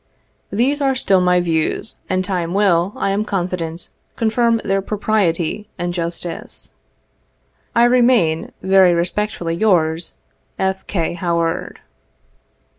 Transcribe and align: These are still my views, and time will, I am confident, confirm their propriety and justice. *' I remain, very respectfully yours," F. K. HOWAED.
These 0.49 0.81
are 0.81 0.95
still 0.95 1.21
my 1.21 1.39
views, 1.39 1.97
and 2.09 2.25
time 2.25 2.55
will, 2.55 2.91
I 2.95 3.11
am 3.11 3.23
confident, 3.23 3.89
confirm 4.15 4.59
their 4.65 4.81
propriety 4.81 5.69
and 5.77 5.93
justice. 5.93 6.71
*' 7.25 7.75
I 7.75 7.83
remain, 7.83 8.51
very 8.63 8.95
respectfully 8.95 9.53
yours," 9.53 10.13
F. 10.71 10.87
K. 10.87 11.13
HOWAED. 11.13 11.81